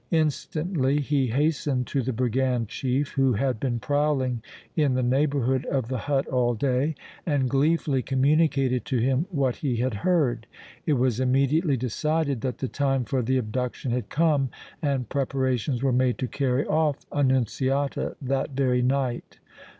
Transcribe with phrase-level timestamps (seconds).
[0.09, 4.41] Instantly he hastened to the brigand chief, who had been prowling
[4.75, 9.75] in the neighborhood of the hut all day, and gleefully communicated to him what he
[9.75, 10.47] had heard.
[10.87, 14.49] It was immediately decided that the time for the abduction had come
[14.81, 19.37] and preparations were made to carry off Annunziata that very night.